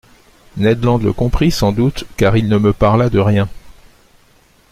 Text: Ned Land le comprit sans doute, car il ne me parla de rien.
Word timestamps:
Ned 0.57 0.83
Land 0.83 0.97
le 1.03 1.13
comprit 1.13 1.51
sans 1.51 1.71
doute, 1.71 2.05
car 2.17 2.35
il 2.35 2.49
ne 2.49 2.57
me 2.57 2.73
parla 2.73 3.11
de 3.11 3.19
rien. 3.19 3.47